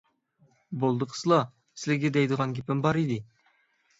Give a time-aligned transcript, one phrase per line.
[0.83, 1.37] بولدى قىلسىلا،
[1.81, 3.21] سىلىگە دەيدىغان گېپىم بار ئىدى.